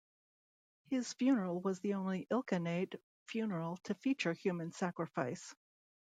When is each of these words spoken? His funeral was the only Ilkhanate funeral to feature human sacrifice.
His 0.89 1.13
funeral 1.13 1.61
was 1.61 1.79
the 1.79 1.93
only 1.93 2.25
Ilkhanate 2.31 2.95
funeral 3.27 3.77
to 3.83 3.93
feature 3.93 4.33
human 4.33 4.71
sacrifice. 4.71 5.53